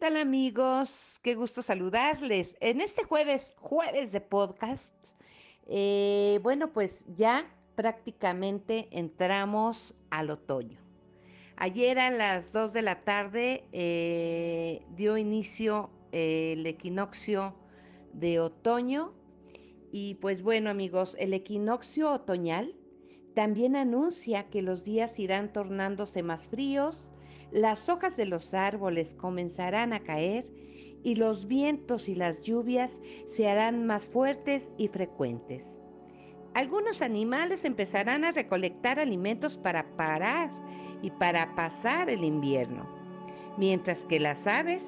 Hola 0.00 0.20
amigos? 0.20 1.18
Qué 1.24 1.34
gusto 1.34 1.60
saludarles. 1.60 2.56
En 2.60 2.80
este 2.80 3.02
jueves, 3.02 3.56
jueves 3.58 4.12
de 4.12 4.20
podcast, 4.20 4.92
eh, 5.66 6.38
bueno, 6.44 6.72
pues 6.72 7.04
ya 7.16 7.52
prácticamente 7.74 8.86
entramos 8.92 9.96
al 10.10 10.30
otoño. 10.30 10.78
Ayer 11.56 11.98
a 11.98 12.12
las 12.12 12.52
2 12.52 12.72
de 12.74 12.82
la 12.82 13.02
tarde 13.02 13.64
eh, 13.72 14.82
dio 14.94 15.16
inicio 15.16 15.90
eh, 16.12 16.52
el 16.52 16.64
equinoccio 16.64 17.56
de 18.12 18.38
otoño 18.38 19.12
y 19.90 20.14
pues 20.14 20.42
bueno 20.42 20.70
amigos, 20.70 21.16
el 21.18 21.34
equinoccio 21.34 22.12
otoñal 22.12 22.76
también 23.34 23.74
anuncia 23.74 24.44
que 24.48 24.62
los 24.62 24.84
días 24.84 25.18
irán 25.18 25.52
tornándose 25.52 26.22
más 26.22 26.48
fríos, 26.48 27.10
las 27.50 27.88
hojas 27.88 28.16
de 28.16 28.26
los 28.26 28.54
árboles 28.54 29.14
comenzarán 29.14 29.92
a 29.92 30.00
caer 30.00 30.46
y 31.02 31.14
los 31.14 31.46
vientos 31.46 32.08
y 32.08 32.14
las 32.14 32.42
lluvias 32.42 32.98
se 33.28 33.48
harán 33.48 33.86
más 33.86 34.06
fuertes 34.06 34.70
y 34.76 34.88
frecuentes. 34.88 35.64
Algunos 36.54 37.02
animales 37.02 37.64
empezarán 37.64 38.24
a 38.24 38.32
recolectar 38.32 38.98
alimentos 38.98 39.56
para 39.56 39.96
parar 39.96 40.50
y 41.02 41.10
para 41.10 41.54
pasar 41.54 42.10
el 42.10 42.24
invierno, 42.24 42.86
mientras 43.56 44.04
que 44.04 44.18
las 44.18 44.46
aves 44.46 44.82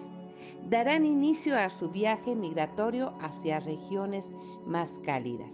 darán 0.69 1.07
inicio 1.07 1.57
a 1.57 1.71
su 1.71 1.91
viaje 1.91 2.35
migratorio 2.35 3.15
hacia 3.21 3.61
regiones 3.61 4.27
más 4.67 4.99
cálidas. 5.05 5.53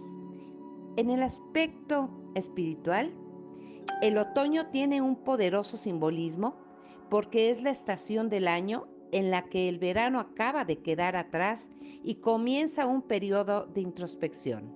En 0.95 1.11
el 1.11 1.21
aspecto 1.21 2.09
espiritual, 2.33 3.13
el 4.01 4.17
otoño 4.17 4.67
tiene 4.67 5.01
un 5.01 5.15
poderoso 5.15 5.77
simbolismo 5.77 6.66
porque 7.09 7.49
es 7.49 7.63
la 7.63 7.69
estación 7.69 8.29
del 8.29 8.47
año 8.47 8.87
en 9.11 9.31
la 9.31 9.43
que 9.43 9.69
el 9.69 9.79
verano 9.79 10.19
acaba 10.19 10.65
de 10.65 10.79
quedar 10.79 11.15
atrás 11.15 11.69
y 11.81 12.15
comienza 12.15 12.85
un 12.85 13.01
periodo 13.01 13.65
de 13.67 13.81
introspección. 13.81 14.75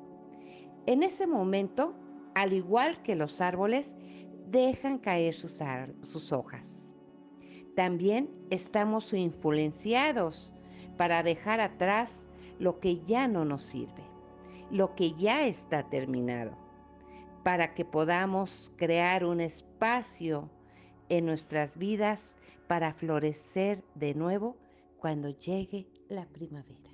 En 0.85 1.03
ese 1.03 1.27
momento, 1.27 1.95
al 2.33 2.53
igual 2.53 3.01
que 3.03 3.15
los 3.15 3.41
árboles, 3.41 3.95
dejan 4.47 4.97
caer 4.99 5.33
sus, 5.33 5.59
sus 6.03 6.31
hojas. 6.31 6.87
También 7.75 8.29
estamos 8.49 9.13
influenciados 9.13 10.53
para 10.97 11.23
dejar 11.23 11.59
atrás 11.59 12.27
lo 12.59 12.79
que 12.79 13.03
ya 13.05 13.27
no 13.27 13.45
nos 13.45 13.63
sirve, 13.63 14.03
lo 14.69 14.93
que 14.95 15.13
ya 15.13 15.45
está 15.45 15.89
terminado, 15.89 16.57
para 17.43 17.73
que 17.73 17.85
podamos 17.85 18.71
crear 18.75 19.25
un 19.25 19.41
espacio 19.41 20.49
en 21.11 21.25
nuestras 21.25 21.77
vidas 21.77 22.21
para 22.67 22.93
florecer 22.93 23.83
de 23.95 24.15
nuevo 24.15 24.55
cuando 24.97 25.27
llegue 25.27 25.85
la 26.07 26.25
primavera. 26.25 26.89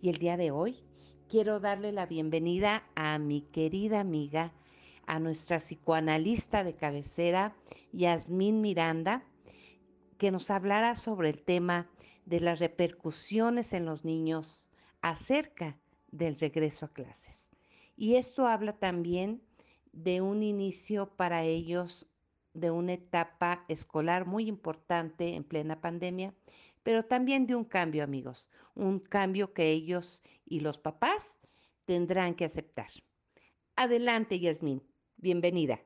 Y 0.00 0.08
el 0.08 0.16
día 0.16 0.36
de 0.36 0.50
hoy 0.50 0.82
quiero 1.28 1.60
darle 1.60 1.92
la 1.92 2.04
bienvenida 2.06 2.82
a 2.96 3.20
mi 3.20 3.42
querida 3.42 4.00
amiga, 4.00 4.52
a 5.06 5.20
nuestra 5.20 5.58
psicoanalista 5.58 6.64
de 6.64 6.74
cabecera, 6.74 7.54
Yasmín 7.92 8.60
Miranda, 8.60 9.22
que 10.18 10.32
nos 10.32 10.50
hablará 10.50 10.96
sobre 10.96 11.30
el 11.30 11.44
tema 11.44 11.88
de 12.26 12.40
las 12.40 12.58
repercusiones 12.58 13.72
en 13.72 13.84
los 13.84 14.04
niños 14.04 14.66
acerca 15.00 15.78
del 16.10 16.40
regreso 16.40 16.86
a 16.86 16.92
clases. 16.92 17.52
Y 17.96 18.16
esto 18.16 18.48
habla 18.48 18.72
también 18.72 19.44
de 19.92 20.22
un 20.22 20.42
inicio 20.42 21.14
para 21.14 21.44
ellos 21.44 22.08
de 22.54 22.70
una 22.70 22.94
etapa 22.94 23.64
escolar 23.68 24.26
muy 24.26 24.46
importante 24.48 25.34
en 25.34 25.44
plena 25.44 25.80
pandemia, 25.80 26.34
pero 26.82 27.04
también 27.04 27.46
de 27.46 27.54
un 27.54 27.64
cambio, 27.64 28.04
amigos, 28.04 28.48
un 28.74 28.98
cambio 28.98 29.52
que 29.52 29.70
ellos 29.70 30.22
y 30.44 30.60
los 30.60 30.78
papás 30.78 31.38
tendrán 31.84 32.34
que 32.34 32.44
aceptar. 32.44 32.90
Adelante, 33.76 34.38
Yasmín, 34.40 34.82
bienvenida. 35.16 35.80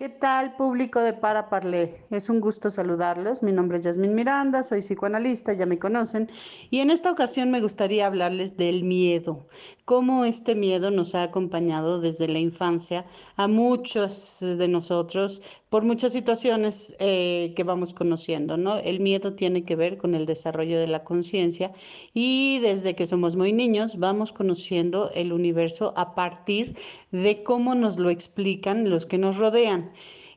¿Qué 0.00 0.08
tal, 0.08 0.56
público 0.56 1.00
de 1.00 1.12
Para 1.12 1.50
Parler? 1.50 2.06
Es 2.08 2.30
un 2.30 2.40
gusto 2.40 2.70
saludarlos. 2.70 3.42
Mi 3.42 3.52
nombre 3.52 3.76
es 3.76 3.84
Yasmín 3.84 4.14
Miranda, 4.14 4.62
soy 4.62 4.80
psicoanalista, 4.80 5.52
ya 5.52 5.66
me 5.66 5.78
conocen. 5.78 6.30
Y 6.70 6.78
en 6.78 6.90
esta 6.90 7.12
ocasión 7.12 7.50
me 7.50 7.60
gustaría 7.60 8.06
hablarles 8.06 8.56
del 8.56 8.82
miedo, 8.82 9.46
cómo 9.84 10.24
este 10.24 10.54
miedo 10.54 10.90
nos 10.90 11.14
ha 11.14 11.24
acompañado 11.24 12.00
desde 12.00 12.28
la 12.28 12.38
infancia 12.38 13.04
a 13.36 13.46
muchos 13.46 14.38
de 14.40 14.68
nosotros 14.68 15.42
por 15.70 15.84
muchas 15.84 16.12
situaciones 16.12 16.94
eh, 16.98 17.52
que 17.56 17.64
vamos 17.64 17.94
conociendo, 17.94 18.56
¿no? 18.56 18.78
El 18.78 18.98
miedo 19.00 19.34
tiene 19.34 19.64
que 19.64 19.76
ver 19.76 19.98
con 19.98 20.16
el 20.16 20.26
desarrollo 20.26 20.78
de 20.80 20.88
la 20.88 21.04
conciencia 21.04 21.72
y 22.12 22.58
desde 22.58 22.96
que 22.96 23.06
somos 23.06 23.36
muy 23.36 23.52
niños 23.52 23.96
vamos 23.98 24.32
conociendo 24.32 25.12
el 25.14 25.32
universo 25.32 25.94
a 25.96 26.14
partir 26.16 26.76
de 27.12 27.44
cómo 27.44 27.76
nos 27.76 27.98
lo 27.98 28.10
explican 28.10 28.90
los 28.90 29.06
que 29.06 29.16
nos 29.16 29.36
rodean. 29.36 29.92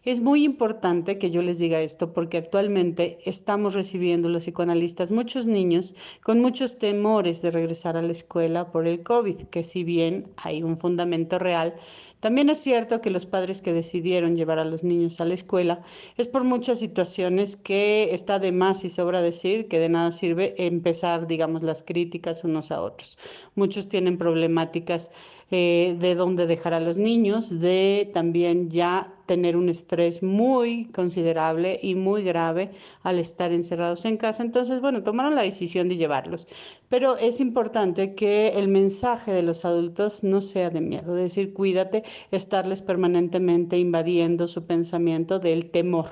Es 0.05 0.19
muy 0.19 0.43
importante 0.43 1.17
que 1.17 1.31
yo 1.31 1.41
les 1.41 1.59
diga 1.59 1.81
esto 1.81 2.11
porque 2.11 2.37
actualmente 2.37 3.19
estamos 3.25 3.73
recibiendo 3.73 4.27
los 4.27 4.43
psicoanalistas 4.43 5.11
muchos 5.11 5.47
niños 5.47 5.95
con 6.21 6.41
muchos 6.41 6.77
temores 6.77 7.41
de 7.41 7.51
regresar 7.51 7.95
a 7.95 8.01
la 8.01 8.11
escuela 8.11 8.69
por 8.69 8.85
el 8.85 9.01
COVID, 9.01 9.43
que 9.43 9.63
si 9.63 9.85
bien 9.85 10.27
hay 10.35 10.61
un 10.61 10.77
fundamento 10.77 11.39
real, 11.39 11.73
también 12.23 12.49
es 12.49 12.59
cierto 12.59 13.01
que 13.01 13.09
los 13.09 13.25
padres 13.25 13.59
que 13.59 13.73
decidieron 13.73 14.37
llevar 14.37 14.57
a 14.57 14.63
los 14.63 14.85
niños 14.85 15.19
a 15.19 15.25
la 15.25 15.33
escuela 15.33 15.81
es 16.15 16.29
por 16.29 16.45
muchas 16.45 16.79
situaciones 16.79 17.57
que 17.57 18.13
está 18.13 18.39
de 18.39 18.53
más 18.53 18.85
y 18.85 18.89
sobra 18.89 19.21
decir 19.21 19.67
que 19.67 19.77
de 19.77 19.89
nada 19.89 20.09
sirve 20.13 20.55
empezar, 20.57 21.27
digamos, 21.27 21.63
las 21.63 21.83
críticas 21.83 22.45
unos 22.45 22.71
a 22.71 22.81
otros. 22.81 23.17
Muchos 23.55 23.89
tienen 23.89 24.17
problemáticas 24.17 25.11
eh, 25.51 25.97
de 25.99 26.15
dónde 26.15 26.47
dejar 26.47 26.73
a 26.73 26.79
los 26.79 26.97
niños, 26.97 27.59
de 27.59 28.09
también 28.13 28.71
ya 28.71 29.13
tener 29.27 29.55
un 29.55 29.69
estrés 29.69 30.23
muy 30.23 30.85
considerable 30.85 31.79
y 31.81 31.95
muy 31.95 32.23
grave 32.23 32.71
al 33.03 33.19
estar 33.19 33.51
encerrados 33.51 34.05
en 34.05 34.17
casa. 34.17 34.43
Entonces, 34.43 34.81
bueno, 34.81 35.03
tomaron 35.03 35.35
la 35.35 35.43
decisión 35.43 35.89
de 35.89 35.97
llevarlos. 35.97 36.47
Pero 36.89 37.17
es 37.17 37.39
importante 37.39 38.15
que 38.15 38.49
el 38.49 38.67
mensaje 38.67 39.31
de 39.31 39.43
los 39.43 39.63
adultos 39.63 40.23
no 40.23 40.41
sea 40.41 40.69
de 40.69 40.81
miedo, 40.81 41.15
es 41.17 41.23
decir, 41.23 41.53
cuídate, 41.53 42.03
estarles 42.31 42.81
permanentemente 42.81 43.77
invadiendo 43.77 44.47
su 44.47 44.63
pensamiento 44.63 45.39
del 45.39 45.69
temor 45.71 46.09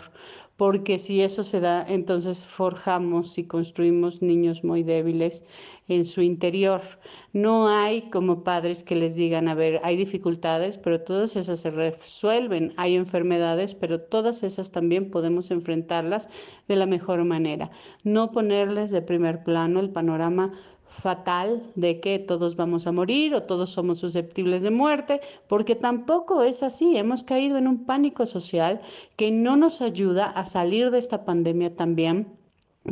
porque 0.61 0.99
si 0.99 1.21
eso 1.23 1.43
se 1.43 1.59
da, 1.59 1.83
entonces 1.89 2.45
forjamos 2.45 3.35
y 3.39 3.45
construimos 3.45 4.21
niños 4.21 4.63
muy 4.63 4.83
débiles 4.83 5.43
en 5.87 6.05
su 6.05 6.21
interior. 6.21 6.81
No 7.33 7.67
hay 7.67 8.11
como 8.11 8.43
padres 8.43 8.83
que 8.83 8.95
les 8.95 9.15
digan, 9.15 9.47
a 9.47 9.55
ver, 9.55 9.81
hay 9.83 9.97
dificultades, 9.97 10.77
pero 10.77 11.01
todas 11.01 11.35
esas 11.35 11.61
se 11.61 11.71
resuelven, 11.71 12.75
hay 12.77 12.95
enfermedades, 12.95 13.73
pero 13.73 14.01
todas 14.01 14.43
esas 14.43 14.71
también 14.71 15.09
podemos 15.09 15.49
enfrentarlas 15.49 16.29
de 16.67 16.75
la 16.75 16.85
mejor 16.85 17.23
manera. 17.23 17.71
No 18.03 18.31
ponerles 18.31 18.91
de 18.91 19.01
primer 19.01 19.43
plano 19.43 19.79
el 19.79 19.89
panorama 19.89 20.53
fatal 20.91 21.63
de 21.75 21.99
que 22.01 22.19
todos 22.19 22.55
vamos 22.55 22.85
a 22.85 22.91
morir 22.91 23.33
o 23.33 23.43
todos 23.43 23.69
somos 23.71 23.99
susceptibles 23.99 24.61
de 24.61 24.71
muerte, 24.71 25.21
porque 25.47 25.75
tampoco 25.75 26.43
es 26.43 26.61
así. 26.63 26.97
Hemos 26.97 27.23
caído 27.23 27.57
en 27.57 27.67
un 27.67 27.85
pánico 27.85 28.25
social 28.25 28.81
que 29.15 29.31
no 29.31 29.55
nos 29.55 29.81
ayuda 29.81 30.25
a 30.25 30.43
salir 30.45 30.91
de 30.91 30.99
esta 30.99 31.23
pandemia 31.23 31.75
también 31.75 32.27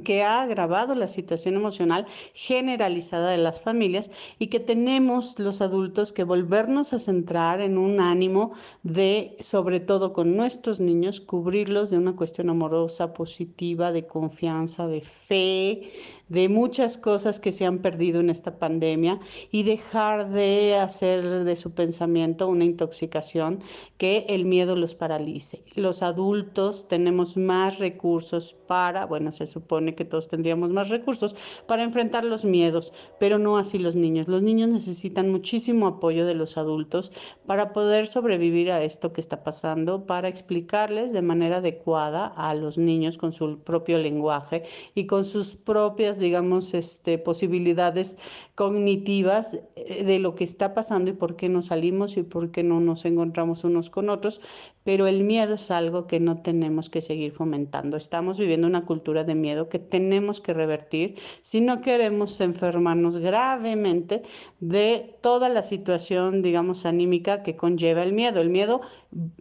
que 0.04 0.24
ha 0.24 0.44
agravado 0.44 0.94
la 0.94 1.08
situación 1.08 1.56
emocional 1.56 2.06
generalizada 2.34 3.32
de 3.32 3.40
las 3.40 3.60
familias 3.60 4.12
y 4.38 4.48
que 4.48 4.60
tenemos 4.60 5.40
los 5.40 5.62
adultos 5.62 6.14
que 6.14 6.24
volvernos 6.24 6.94
a 6.94 7.00
centrar 7.00 7.60
en 7.60 7.78
un 7.78 8.00
ánimo 8.00 8.54
de, 8.84 9.36
sobre 9.40 9.80
todo 9.80 10.14
con 10.14 10.38
nuestros 10.38 10.80
niños, 10.80 11.20
cubrirlos 11.20 11.90
de 11.90 11.98
una 11.98 12.16
cuestión 12.16 12.52
amorosa, 12.52 13.14
positiva, 13.14 13.92
de 13.92 14.06
confianza, 14.06 14.86
de 14.88 15.02
fe, 15.02 15.90
de 16.30 16.48
muchas 16.48 16.98
cosas 16.98 17.40
que 17.40 17.52
se 17.52 17.66
han 17.66 17.80
perdido 17.80 18.20
en 18.20 18.30
esta 18.30 18.58
pandemia 18.58 19.20
y 19.52 19.64
dejar 19.64 20.30
de 20.30 20.76
hacer 20.76 21.44
de 21.44 21.56
su 21.56 21.74
pensamiento 21.74 22.48
una 22.48 22.66
intoxicación 22.66 23.62
que 23.98 24.26
el 24.30 24.46
miedo 24.46 24.76
los 24.76 24.96
paralice. 24.96 25.64
Los 25.76 26.02
adultos 26.04 26.88
tenemos 26.88 27.36
más 27.36 27.80
recursos 27.80 28.56
para, 28.68 29.06
bueno, 29.06 29.32
se 29.32 29.48
supone, 29.48 29.96
que 29.96 30.06
todos 30.06 30.30
tendríamos 30.30 30.70
más 30.70 30.90
recursos 30.90 31.36
para 31.68 31.84
enfrentar 31.84 32.24
los 32.24 32.46
miedos, 32.46 32.94
pero 33.20 33.40
no 33.40 33.58
así 33.58 33.80
los 33.80 33.96
niños. 33.96 34.28
Los 34.28 34.44
niños 34.44 34.70
necesitan 34.70 35.32
muchísimo 35.32 35.88
apoyo 35.88 36.26
de 36.26 36.36
los 36.36 36.58
adultos 36.58 37.12
para 37.46 37.74
poder 37.74 38.08
sobrevivir 38.08 38.72
a 38.72 38.84
esto 38.84 39.12
que 39.12 39.22
está 39.22 39.44
pasando, 39.44 40.06
para 40.06 40.28
explicarles 40.28 41.12
de 41.12 41.24
manera 41.24 41.58
adecuada 41.58 42.28
a 42.28 42.54
los 42.54 42.78
niños 42.78 43.18
con 43.18 43.34
su 43.34 43.60
propio 43.60 43.98
lenguaje 43.98 44.64
y 44.94 45.08
con 45.08 45.26
sus 45.26 45.56
propias, 45.56 46.19
digamos, 46.20 46.74
este, 46.74 47.18
posibilidades 47.18 48.18
cognitivas 48.56 49.60
eh, 49.76 50.04
de 50.04 50.20
lo 50.20 50.36
que 50.36 50.44
está 50.44 50.74
pasando 50.74 51.12
y 51.12 51.14
por 51.14 51.36
qué 51.36 51.50
no 51.50 51.62
salimos 51.62 52.18
y 52.18 52.24
por 52.24 52.52
qué 52.52 52.64
no 52.64 52.80
nos 52.80 53.06
encontramos 53.06 53.64
unos 53.64 53.90
con 53.90 54.10
otros, 54.10 54.42
pero 54.90 55.06
el 55.06 55.24
miedo 55.24 55.54
es 55.54 55.70
algo 55.70 56.08
que 56.08 56.20
no 56.20 56.42
tenemos 56.42 56.90
que 56.90 57.04
seguir 57.04 57.32
fomentando. 57.32 57.96
Estamos 57.96 58.40
viviendo 58.40 58.66
una 58.66 58.86
cultura 58.86 59.24
de 59.24 59.36
miedo 59.36 59.70
que 59.70 59.78
tenemos 59.78 60.42
que 60.42 60.52
revertir 60.52 61.20
si 61.44 61.62
no 61.62 61.82
queremos 61.82 62.42
enfermarnos 62.42 63.18
gravemente 63.18 64.24
de 64.60 65.16
toda 65.22 65.48
la 65.48 65.62
situación, 65.62 66.42
digamos, 66.42 66.88
anímica 66.88 67.44
que 67.44 67.56
conlleva 67.56 68.02
el 68.02 68.14
miedo. 68.14 68.42
El 68.42 68.50
miedo, 68.50 68.82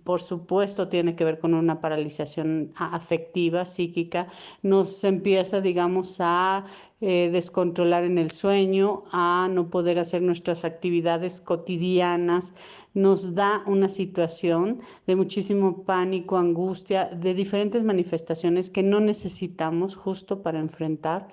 por 0.04 0.20
supuesto, 0.20 0.88
tiene 0.88 1.16
que 1.16 1.24
ver 1.24 1.38
con 1.38 1.54
una 1.54 1.80
paralización 1.80 2.74
afectiva, 2.76 3.64
psíquica, 3.64 4.28
nos 4.60 5.02
empieza, 5.02 5.62
digamos, 5.62 6.18
a 6.20 6.66
eh, 7.00 7.30
descontrolar 7.32 8.02
en 8.02 8.18
el 8.18 8.32
sueño, 8.32 9.04
a 9.12 9.48
no 9.50 9.70
poder 9.70 10.00
hacer 10.00 10.20
nuestras 10.20 10.64
actividades 10.64 11.40
cotidianas, 11.40 12.54
nos 12.94 13.34
da 13.34 13.62
una 13.66 13.88
situación 13.88 14.80
de 15.06 15.16
muchísimo 15.16 15.84
pánico, 15.84 16.36
angustia, 16.36 17.06
de 17.06 17.34
diferentes 17.34 17.82
manifestaciones 17.82 18.70
que 18.70 18.82
no 18.82 19.00
necesitamos 19.00 19.94
justo 19.94 20.42
para 20.42 20.58
enfrentar 20.58 21.28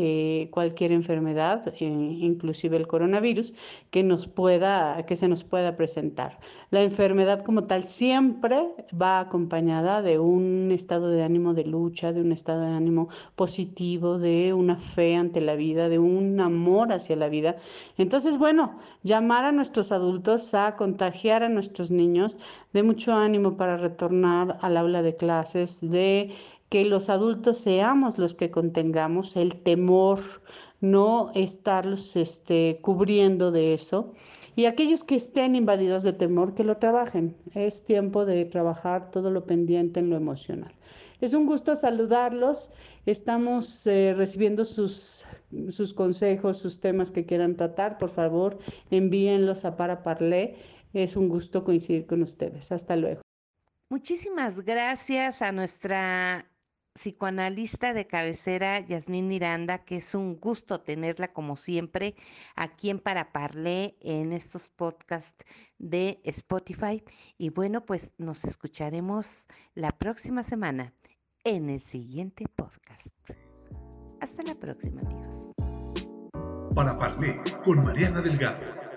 eh, 0.00 0.48
cualquier 0.52 0.92
enfermedad, 0.92 1.74
eh, 1.80 1.84
inclusive 1.84 2.76
el 2.76 2.86
coronavirus, 2.86 3.52
que, 3.90 4.04
nos 4.04 4.28
pueda, 4.28 5.04
que 5.06 5.16
se 5.16 5.26
nos 5.26 5.42
pueda 5.42 5.76
presentar. 5.76 6.38
La 6.70 6.84
enfermedad 6.84 7.42
como 7.42 7.62
tal 7.64 7.82
siempre 7.82 8.64
va 8.94 9.18
acompañada 9.18 10.00
de 10.00 10.20
un 10.20 10.70
estado 10.70 11.10
de 11.10 11.24
ánimo 11.24 11.52
de 11.52 11.64
lucha, 11.64 12.12
de 12.12 12.20
un 12.20 12.30
estado 12.30 12.60
de 12.60 12.68
ánimo 12.68 13.08
positivo, 13.34 14.20
de 14.20 14.52
una 14.52 14.76
fe 14.76 15.16
ante 15.16 15.40
la 15.40 15.56
vida, 15.56 15.88
de 15.88 15.98
un 15.98 16.38
amor 16.38 16.92
hacia 16.92 17.16
la 17.16 17.28
vida. 17.28 17.56
Entonces, 17.96 18.38
bueno, 18.38 18.78
llamar 19.02 19.46
a 19.46 19.52
nuestros 19.52 19.90
adultos 19.90 20.54
a 20.54 20.76
contagiar 20.98 21.44
a 21.44 21.48
nuestros 21.48 21.92
niños 21.92 22.36
de 22.72 22.82
mucho 22.82 23.14
ánimo 23.14 23.56
para 23.56 23.76
retornar 23.76 24.58
al 24.62 24.76
aula 24.76 25.00
de 25.00 25.14
clases, 25.14 25.80
de 25.80 26.32
que 26.70 26.84
los 26.84 27.08
adultos 27.08 27.58
seamos 27.58 28.18
los 28.18 28.34
que 28.34 28.50
contengamos 28.50 29.36
el 29.36 29.62
temor, 29.62 30.18
no 30.80 31.30
estarlos 31.36 32.16
este, 32.16 32.80
cubriendo 32.82 33.52
de 33.52 33.74
eso. 33.74 34.12
Y 34.56 34.64
aquellos 34.64 35.04
que 35.04 35.14
estén 35.14 35.54
invadidos 35.54 36.02
de 36.02 36.14
temor, 36.14 36.54
que 36.54 36.64
lo 36.64 36.78
trabajen. 36.78 37.36
Es 37.54 37.84
tiempo 37.84 38.24
de 38.24 38.44
trabajar 38.44 39.12
todo 39.12 39.30
lo 39.30 39.44
pendiente 39.44 40.00
en 40.00 40.10
lo 40.10 40.16
emocional. 40.16 40.72
Es 41.20 41.32
un 41.32 41.46
gusto 41.46 41.74
saludarlos. 41.74 42.70
Estamos 43.06 43.86
eh, 43.86 44.14
recibiendo 44.16 44.64
sus, 44.64 45.24
sus 45.68 45.92
consejos, 45.92 46.58
sus 46.58 46.80
temas 46.80 47.10
que 47.10 47.24
quieran 47.24 47.56
tratar. 47.56 47.98
Por 47.98 48.10
favor, 48.10 48.58
envíenlos 48.90 49.64
a 49.64 49.76
Para 49.76 50.04
Parlé. 50.04 50.56
Es 50.92 51.16
un 51.16 51.28
gusto 51.28 51.64
coincidir 51.64 52.06
con 52.06 52.22
ustedes. 52.22 52.72
Hasta 52.72 52.96
luego. 52.96 53.22
Muchísimas 53.90 54.64
gracias 54.64 55.40
a 55.42 55.52
nuestra 55.52 56.46
psicoanalista 56.98 57.94
de 57.94 58.06
cabecera, 58.06 58.80
Yasmín 58.80 59.28
Miranda, 59.28 59.84
que 59.84 59.96
es 59.96 60.14
un 60.14 60.38
gusto 60.38 60.80
tenerla 60.80 61.32
como 61.32 61.56
siempre 61.56 62.16
aquí 62.56 62.90
en 62.90 62.98
Paraparlé 62.98 63.96
en 64.00 64.32
estos 64.32 64.68
podcasts 64.68 65.46
de 65.78 66.20
Spotify. 66.24 67.02
Y 67.38 67.50
bueno, 67.50 67.86
pues 67.86 68.12
nos 68.18 68.44
escucharemos 68.44 69.46
la 69.74 69.92
próxima 69.92 70.42
semana 70.42 70.92
en 71.44 71.70
el 71.70 71.80
siguiente 71.80 72.46
podcast. 72.54 73.08
Hasta 74.20 74.42
la 74.42 74.54
próxima, 74.56 75.00
amigos. 75.02 75.52
Paraparlé 76.74 77.40
con 77.64 77.84
Mariana 77.84 78.20
Delgado 78.20 78.87